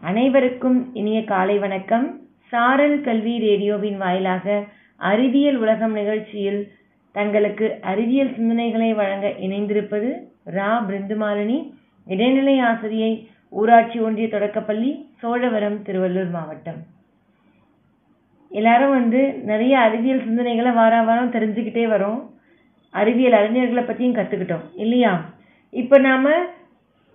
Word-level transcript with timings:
அனைவருக்கும் 0.00 0.90
இனிய 0.94 1.24
காலை 1.24 1.58
வணக்கம். 1.58 2.20
சாரல் 2.48 3.00
கல்வி 3.00 3.38
ரேடியோவின் 3.38 3.96
வாயிலாக 3.96 4.64
அறிவியல் 4.96 5.56
உலகம் 5.56 5.92
நிகழ்ச்சியில் 5.92 6.72
தங்களுக்கு 7.12 7.78
அறிவியல் 7.80 8.28
சிந்தனைகளை 8.28 8.94
வழங்க 8.94 9.28
இணைந்திருப்பது 9.28 10.10
ரா. 10.46 10.70
பிருந்துமாலினி 10.88 11.72
இடைநிலை 12.06 12.58
ஆசிரியை 12.58 13.28
ஊராட்சி 13.48 13.98
ஒன்றிய 14.00 14.28
தொடக்கப்பள்ளி 14.28 15.10
சோழவரம் 15.18 15.82
திருவள்ளூர் 15.84 16.30
மாவட்டம். 16.30 16.86
எல்லாரும் 18.50 18.90
வந்து 18.90 19.32
நிறைய 19.32 19.78
அறிவியல் 19.78 20.24
சிந்தனைகளை 20.28 20.74
வார 20.74 21.02
வாரம் 21.02 21.32
தெரிஞ்சுக்கிட்டே 21.32 21.86
வரோம். 21.94 22.22
அறிவியல் 22.90 23.38
அறிஞர்களை 23.40 23.86
பற்றியும் 23.86 24.14
கற்றுக்கிட்டோம் 24.14 24.66
இல்லையா? 24.74 25.30
இப்போ 25.70 25.98
நாம் 25.98 26.28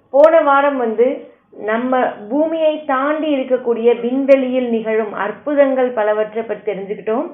போன 0.10 0.42
வாரம் 0.42 0.78
வந்து 0.78 1.32
நம்ம 1.54 2.00
பூமியை 2.30 2.74
தாண்டி 2.92 3.28
இருக்கக்கூடிய 3.36 3.90
விண்வெளியில் 4.04 4.70
நிகழும் 4.76 5.14
அற்புதங்கள் 5.26 5.90
பலவற்றை 5.98 6.44
பற்றி 6.44 6.64
தெரிஞ்சுக்கிட்டோம். 6.70 7.26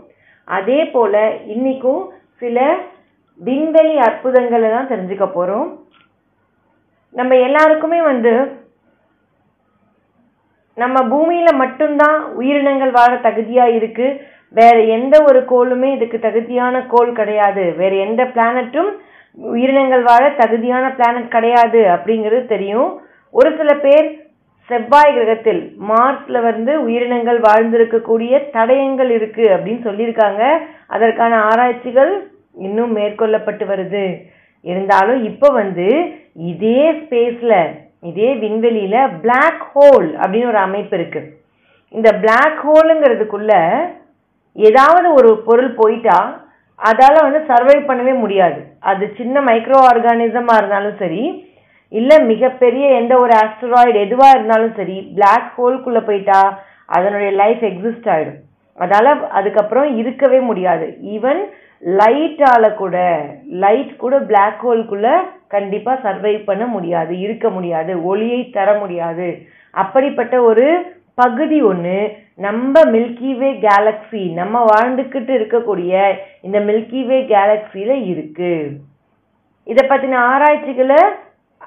அதே 0.48 0.80
போல் 0.94 1.22
இன்றைக்கும் 1.54 2.04
சில 2.42 2.60
விண்வெளி 3.40 3.96
அற்புதங்களை 4.08 4.70
தான் 4.76 4.90
தெரிஞ்சுக்க 4.92 5.26
போகிறோம் 5.36 5.68
நம்ம 7.16 7.36
எல்லாருக்குமே 7.48 8.00
வந்து 8.12 8.34
நம்ம 10.78 10.98
பூமியில் 11.12 11.60
மட்டும்தான் 11.62 12.20
உயிரினங்கள் 12.40 12.92
வாழ 12.98 13.12
தகுதியாக 13.28 13.76
இருக்குது 13.78 14.18
வேறு 14.60 14.82
எந்த 14.98 15.16
ஒரு 15.30 15.40
கோளுமே 15.50 15.90
இதுக்கு 15.96 16.18
தகுதியான 16.20 16.76
கோள் 16.94 17.12
கிடையாது. 17.20 17.64
வேறு 17.82 17.96
எந்த 18.06 18.22
பிளானட்டும் 18.36 18.90
உயிரினங்கள் 19.38 20.04
வாழ 20.10 20.24
தகுதியான 20.42 20.86
பிளானட் 20.98 21.34
கிடையாது 21.36 21.82
அப்படிங்கிறது 21.96 22.46
தெரியும். 22.56 22.90
ஒரு 23.34 23.50
சில 23.60 23.72
பேர் 23.86 24.08
செவ்வாய் 24.70 25.14
கிரகத்தில் 25.16 25.62
மார்ஸ்ல 25.90 26.38
வந்து 26.48 26.72
உயிரினங்கள் 26.86 27.40
வாழ்ந்திருக்கக்கூடிய 27.46 28.34
தடயங்கள் 28.56 29.12
இருக்கு 29.18 29.46
அப்படின்னு 29.56 29.82
சொல்லியிருக்காங்க. 29.88 30.44
அதற்கான 30.96 31.34
ஆராய்ச்சிகள் 31.50 32.12
இன்னும் 32.68 32.94
மேற்கொள்ளப்பட்டு 32.98 33.66
வருது. 33.72 34.06
இருந்தாலும் 34.66 35.22
இப்போ 35.30 35.50
வந்து 35.62 35.88
இதே 36.52 36.82
ஸ்பேஸ்ல 37.00 37.54
இதே 38.10 38.30
விண்வெளியில 38.44 38.98
பிளாக் 39.24 39.64
ஹோல் 39.74 40.08
அப்படின்னு 40.22 40.52
ஒரு 40.54 40.62
அமைப்பு 40.68 40.96
இருக்கு. 41.00 41.22
இந்த 41.98 42.10
பிளாக் 42.24 42.60
ஹோலுங்கிறதுக்குள்ள 42.68 43.54
ஏதாவது 44.56 45.08
ஒரு 45.20 45.32
பொருள் 45.48 45.72
போயிட்டா 45.82 46.20
அதால் 46.80 47.26
வந்து 47.26 47.40
சர்வை 47.50 47.78
பண்ணவே 47.88 48.14
முடியாது. 48.24 48.60
அது 48.92 49.06
சின்ன 49.20 49.42
மைக்ரோ 49.48 49.80
ஆர்கானிசமாக 49.92 50.60
இருந்தாலும் 50.62 51.00
சரி 51.04 51.24
இல்லை 51.92 52.18
மிகப்பெரிய 52.32 52.86
எந்த 53.00 53.14
ஒரு 53.20 53.34
ஆஸ்ட்ராய்டு 53.44 53.98
எதுவாக 54.06 54.36
இருந்தாலும் 54.36 54.76
சரி 54.80 54.98
பிளாக் 55.16 55.48
ஹோல்குள்ளே 55.58 56.02
போயிட்டா 56.10 56.42
அதனுடைய 56.98 57.32
லைஃப் 57.42 57.64
எக்ஸிஸ்ட் 57.70 58.10
ஆகிடும் 58.14 58.40
அதனால் 58.78 59.30
அதுக்கப்புறம் 59.30 59.90
இருக்கவே 60.02 60.40
முடியாது. 60.40 60.86
ஈவன் 61.16 61.42
லைட்டால் 62.00 62.68
கூட 62.76 62.98
லைட் 63.64 63.92
கூட 63.98 64.16
பிளாக் 64.30 64.62
ஹோல்குள்ளே 64.66 65.14
கண்டிப்பாக 65.48 66.04
சர்வை 66.06 66.34
பண்ண 66.44 66.64
முடியாது 66.66 67.14
இருக்க 67.26 67.48
முடியாது 67.50 67.92
ஒளியை 68.04 68.42
தர 68.58 68.70
முடியாது. 68.80 69.28
அப்படிப்பட்ட 69.74 70.36
ஒரு 70.50 70.66
பகுதி 71.14 71.58
ஒன்று 71.70 71.98
நம்ம 72.46 72.82
மில்கிவே 72.94 73.50
கேலக்ஸி 73.66 74.24
நம்ம 74.34 74.62
வாழ்ந்துக்கிட்டு 74.72 75.32
இருக்கக்கூடிய 75.40 75.94
இந்த 76.42 76.60
மில்கிவே 76.60 77.20
கேலக்ஸியில் 77.34 77.96
இருக்குது 78.12 78.70
இதை 79.68 79.84
பற்றின 79.88 80.20
ஆராய்ச்சிகளை 80.34 81.02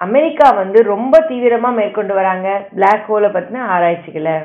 அமெரிக்கா 0.04 0.46
வந்து 0.60 0.78
ரொம்ப 0.92 1.14
தீவிரமாக 1.28 1.78
மேற்கொண்டு 1.78 2.14
வராங்க. 2.18 2.48
பிளாக் 2.74 3.06
ஹோலை 3.08 3.30
பற்றின 3.34 3.62
ஆராய்ச்சிகளை. 3.74 4.36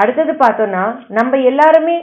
அடுத்தது 0.00 0.32
பார்த்தோன்னா 0.42 0.82
நம்ம 1.18 1.38
எல்லாருமே 1.50 1.96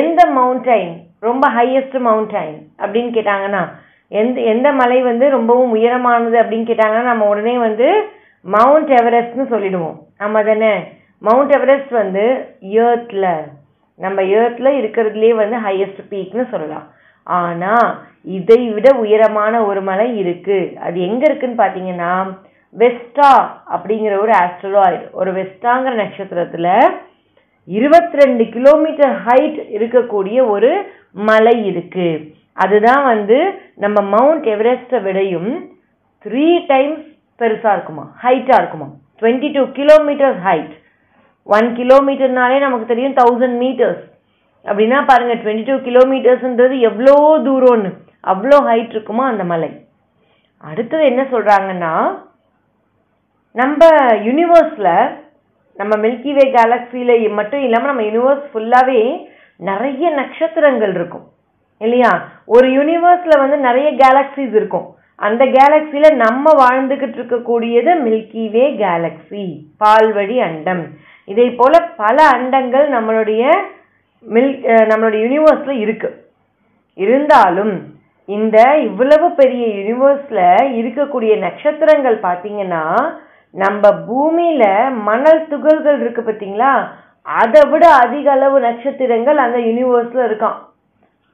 எந்த 0.00 0.20
மவுண்டைன் 0.36 0.92
ரொம்ப 1.28 1.44
ஹையஸ்ட் 1.56 1.96
மவுண்டைன் 2.08 2.56
அப்படின்னு 2.82 3.10
கேட்டாங்கன்னா 3.16 3.62
எந்த 4.20 4.40
எந்த 4.52 4.68
மலை 4.80 4.98
வந்து 5.08 5.26
ரொம்பவும் 5.36 5.72
உயரமானது 5.76 6.36
அப்படின்னு 6.42 6.66
கேட்டாங்கன்னா 6.70 7.04
நம்ம 7.10 7.28
உடனே 7.32 7.54
வந்து 7.66 7.88
மவுண்ட் 8.54 8.90
எவரெஸ்ட்னு 9.00 9.46
சொல்லிடுவோம். 9.52 9.96
நம்ம 10.22 10.42
தானே 10.48 10.72
மவுண்ட் 11.28 11.52
எவரெஸ்ட் 11.56 11.92
வந்து 12.00 12.24
ஏர்த்தில் 12.84 13.30
நம்ம 14.04 14.22
ஏர்த்தில் 14.38 14.78
இருக்கிறதுலே 14.80 15.30
வந்து 15.40 15.56
ஹையஸ்ட் 15.66 16.02
பீக்னு 16.10 16.44
சொல்லலாம். 16.52 16.86
ஆனால் 17.26 17.88
இதை 18.24 18.60
விட 18.74 18.88
உயரமான 19.04 19.54
ஒரு 19.68 19.80
மலை 19.88 20.08
இருக்கு. 20.22 20.58
அது 20.86 20.98
எங்க 21.08 21.22
இருக்குன்னு 21.28 21.62
பாத்தீங்கன்னா 21.62 22.12
வெஸ்டா 22.82 23.30
அப்படிங்கிற 23.74 24.12
ஒரு 24.24 24.32
ஆஸ்ட்ராய்டு 24.42 25.04
ஒரு 25.20 25.30
வெஸ்டாங்கிற 25.38 25.94
நட்சத்திரத்துல 26.02 26.68
இருபத்தி 27.68 28.18
ரெண்டு 28.20 28.44
கிலோமீட்டர் 28.54 29.14
ஹைட் 29.26 29.58
இருக்கக்கூடிய 29.78 30.38
ஒரு 30.54 30.70
மலை 31.30 31.56
இருக்கு. 31.70 32.06
அதுதான் 32.64 33.02
வந்து 33.04 33.38
நம்ம 33.84 33.98
மவுண்ட் 34.14 34.46
எவரெஸ்ட்டை 34.54 35.00
விடையும் 35.02 35.50
த்ரீ 36.24 36.46
டைம்ஸ் 36.72 37.04
பெருசாக 37.40 37.74
இருக்குமா? 37.76 38.04
ஹைட்டாக 38.24 38.60
இருக்குமா? 38.62 38.88
Twenty 39.20 39.50
two 39.56 39.62
kilometre 39.78 40.36
height 40.46 40.74
one 41.56 41.68
கிலோமீட்டர்னாலே 41.78 42.58
நமக்கு 42.66 42.86
தெரியும் 42.86 43.18
தௌசண்ட் 43.20 43.56
மீட்டர்ஸ் 43.64 44.02
அப்படின்னா 44.64 44.98
பாருங்கள் 45.10 45.40
டுவெண்ட்டி 45.44 45.66
டூ 45.70 45.76
கிலோமீட்டர்ஸ்ன்றது 45.88 46.76
எவ்வளோ 46.88 47.14
தூரம்னு. 47.48 47.92
அவ்வளோ 48.30 48.58
ஹைட் 48.68 48.94
இருக்குமா 48.94 49.24
அந்த 49.32 49.44
மலை. 49.52 49.70
அடுத்தது 50.68 51.04
என்ன 51.10 51.22
சொல்கிறாங்கன்னா 51.34 51.92
நம்ம 53.60 53.82
யூனிவர்ஸில் 54.26 54.94
நம்ம 55.80 55.92
மில்கிவே 56.04 56.44
கேலக்ஸியில் 56.56 57.14
மட்டும் 57.38 57.62
இல்லாமல் 57.66 57.90
நம்ம 57.90 58.04
யூனிவர்ஸ் 58.08 58.48
ஃபுல்லாகவே 58.50 59.00
நிறைய 59.68 60.04
நட்சத்திரங்கள் 60.18 60.92
இருக்கும். 60.98 61.26
இல்லையா? 61.80 62.10
ஒரு 62.54 62.66
யூனிவர்ஸில் 62.78 63.42
வந்து 63.42 63.56
நிறைய 63.68 63.88
கேலக்ஸிஸ் 64.02 64.54
இருக்கும். 64.60 64.86
அந்த 65.18 65.42
கேலக்ஸியில் 65.56 66.18
நம்ம 66.24 66.52
வாழ்ந்துக்கிட்டு 66.62 67.18
இருக்கக்கூடியது 67.20 67.90
மில்கிவே 68.06 68.64
கேலக்ஸி 68.82 69.44
பால்வழி 69.82 70.36
அண்டம். 70.48 70.84
இதே 71.32 71.46
போல் 71.58 71.78
பல 72.02 72.16
அண்டங்கள் 72.36 72.86
நம்மளுடைய 72.96 73.42
மில் 74.24 74.52
நம்மளுடைய 74.90 75.20
யூனிவர்ஸில் 75.26 75.82
இருக்குது 75.84 76.18
இருந்தாலும் 76.98 77.74
இந்த 78.28 78.56
இவ்வளவு 78.78 79.26
பெரிய 79.34 79.64
யூனிவர்ஸில் 79.78 80.44
இருக்கக்கூடிய 80.80 81.32
நட்சத்திரங்கள் 81.38 82.18
பார்த்தீங்கன்னா 82.26 82.82
நம்ம 83.54 83.90
பூமியில் 84.06 84.68
மணல் 85.08 85.40
துகள்கள் 85.48 85.98
இருக்குது 86.02 86.26
பார்த்தீங்களா? 86.28 86.72
அதை 87.26 87.62
விட 87.70 87.84
அதிக 88.04 88.30
அளவு 88.32 88.60
நட்சத்திரங்கள் 88.60 89.38
அந்த 89.38 89.58
யூனிவர்ஸில் 89.58 90.26
இருக்கான் 90.28 90.60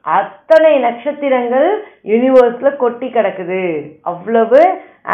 அத்தனை 0.05 0.73
நட்சத்திரங்கள் 0.79 1.67
யூனிவர்ஸில் 2.05 2.77
கொட்டி 2.77 3.07
கிடக்குது. 3.09 3.63
அவ்வளவு 4.11 4.61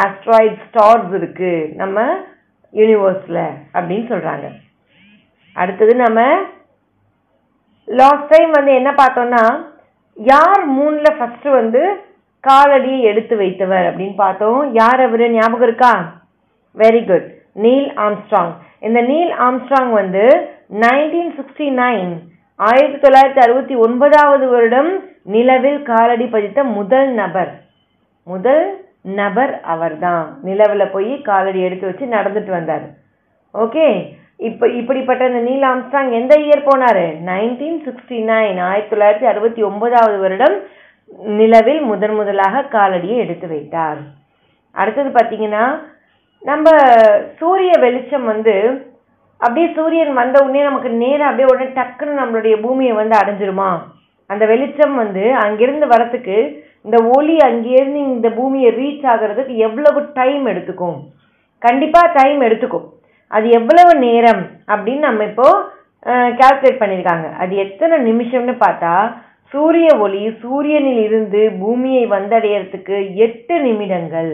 ஆஸ்ட்ராய்ட் 0.04 0.58
ஸ்டார்ஸ் 0.66 1.12
இருக்குது 1.20 1.54
நம்ம 1.76 2.00
யூனிவர்ஸில் 2.74 3.44
அப்படின்னு 3.74 4.06
சொல்கிறாங்க 4.10 4.48
அடுத்தது 5.56 5.94
நம்ம 5.96 6.22
லாஸ்ட் 7.88 8.30
டைம் 8.30 8.52
வந்து 8.52 8.72
என்ன 8.74 8.92
பார்த்தோன்னா 8.94 9.44
யார் 10.16 10.62
மூணுல 10.72 11.18
ஃபர்ஸ்ட் 11.18 11.44
வந்து 11.44 11.84
காலடியை 12.48 13.00
எடுத்து 13.00 13.40
வைத்தவர் 13.40 13.88
அப்படின்னு 13.90 14.16
பார்த்தோம். 14.16 14.74
யார் 14.74 15.02
அவரு? 15.02 15.30
ஞாபகம் 15.30 15.62
இருக்கா? 15.62 16.14
வெரி 16.78 17.08
குட் 17.08 17.34
நீல் 17.54 17.94
ஆம்ஸ்ட்ராங் 17.98 18.54
இந்த 18.80 19.02
நீல் 19.02 19.34
ஆம்ஸ்ட்ராங் 19.40 19.92
வந்து 19.92 20.50
நைன்டீன் 20.74 21.34
சிக்ஸ்டி 21.38 21.68
நைன் 21.82 22.14
ஆயிரத்தி 22.56 23.08
தொள்ளாயிரத்தி 23.08 23.40
அறுபத்தி 23.40 23.76
ஒன்பதாவது 23.76 24.48
வருடம் 24.48 25.04
நிலவில் 25.24 25.82
காலடி 25.82 26.26
பதித்த 26.26 26.64
முதல் 26.64 27.10
நபர். 27.10 27.52
முதல் 28.24 28.86
நபர் 29.02 29.62
அவர்தான். 29.62 30.38
நிலவில் 30.44 30.92
போய் 30.92 31.22
காலடி 31.22 31.62
எடுத்து 31.62 31.86
வச்சு 31.86 32.06
நடந்துட்டு 32.06 32.50
வந்தார். 32.50 32.86
ஓகே 33.54 34.18
இப்போ 34.40 34.66
இப்படிப்பட்ட 34.80 35.24
இந்த 35.30 35.42
நீல் 35.48 35.66
ஆம்ஸ்ட்ராங் 35.72 36.10
எந்த 36.20 36.34
இயர் 36.46 36.68
போனார்? 36.70 37.06
நைன்டீன் 37.30 37.78
சிக்ஸ்டி 37.86 38.18
நைன் 38.32 38.58
ஆயிரத்தி 38.70 38.92
தொள்ளாயிரத்தி 38.94 39.28
அறுபத்தி 39.32 39.62
ஒன்பதாவது 39.70 40.18
வருடம் 40.24 40.56
நிலவில் 41.40 41.82
முதன் 41.90 42.16
முதலாக 42.20 42.64
காலடியை 42.76 43.18
எடுத்து 43.26 43.48
வைத்தார். 43.54 44.00
அடுத்தது 44.82 45.10
பார்த்தீங்கன்னா 45.18 45.66
நம்ம 46.44 46.70
சூரிய 47.40 47.72
வெளிச்சம் 47.84 48.26
வந்து 48.32 48.56
அப்படியே 49.42 49.68
சூரியன் 49.78 50.14
வந்த 50.20 50.36
உடனே 50.44 50.62
நமக்கு 50.68 50.90
நேராக 51.04 51.30
அப்படியே 51.30 51.50
உடனே 51.52 51.68
டக்குன்னு 51.78 52.20
நம்மளுடைய 52.22 52.56
பூமியை 52.66 52.94
வந்து 53.00 53.16
அடைஞ்சிருமா? 53.22 53.70
அந்த 54.30 54.44
வெளிச்சம் 54.52 54.96
வந்து 55.04 55.24
அங்கிருந்து 55.46 55.88
வரத்துக்கு 55.94 56.38
இந்த 56.86 56.98
ஒளி 57.16 57.36
அங்கேருந்து 57.48 58.02
இந்த 58.14 58.30
பூமியை 58.38 58.72
ரீச் 58.82 59.06
ஆகிறதுக்கு 59.14 59.56
எவ்வளவு 59.68 60.00
டைம் 60.20 60.46
எடுத்துக்கும்? 60.52 60.98
கண்டிப்பாக 61.66 62.14
டைம் 62.20 62.42
எடுத்துக்கும். 62.48 62.88
அது 63.32 63.48
எவ்வளவு 63.60 63.94
நேரம் 64.06 64.44
அப்படின்னு 64.72 65.08
நம்ம 65.10 65.24
இப்போது 65.24 65.64
கால்குலேட் 66.40 66.82
பண்ணியிருக்காங்க 66.82 67.28
அது 67.44 67.54
எத்தனை 67.66 67.96
நிமிஷம்னு 68.10 68.56
பார்த்தா 68.66 68.94
சூரிய 69.52 69.90
ஒளி 70.04 70.22
சூரியனில் 70.42 71.02
இருந்து 71.08 71.42
பூமியை 71.62 72.04
வந்தடையறதுக்கு 72.14 72.98
எட்டு 73.26 73.56
நிமிடங்கள். 73.66 74.32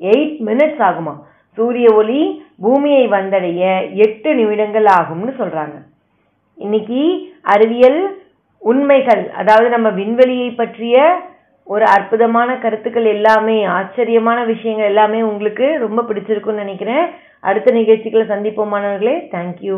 எயிட் 0.00 0.38
மினிட்ஸ் 0.48 0.82
ஆகுமா? 0.88 1.14
சூரிய 1.58 1.88
ஒளி 2.00 2.20
பூமியை 2.64 3.04
வந்தடைய 3.16 3.62
எட்டு 4.04 4.30
நிமிடங்கள் 4.34 4.88
ஆகும்னு 4.98 5.32
சொல்கிறாங்க 5.40 5.76
இன்னைக்கு 6.58 7.00
அறிவியல் 7.54 8.00
உண்மைகள் 8.62 9.22
அதாவது 9.40 9.68
நம்ம 9.68 9.88
விண்வெளியை 9.90 10.48
பற்றிய 10.54 10.96
ஒரு 11.66 11.84
அற்புதமான 11.84 12.50
கருத்துக்கள் 12.58 13.06
எல்லாமே 13.16 13.64
ஆச்சரியமான 13.78 14.38
விஷயங்கள் 14.44 14.90
எல்லாமே 14.92 15.20
உங்களுக்கு 15.22 15.66
ரொம்ப 15.78 16.00
பிடிச்சிருக்குன்னு 16.02 16.64
நினைக்கிறேன். 16.64 17.04
அடுத்த 17.42 17.70
நிகழ்ச்சிகளை 17.70 18.26
சந்திப்போம் 18.26 18.72
மாணவர்களே. 18.74 19.16
தேங்க்யூ 19.32 19.76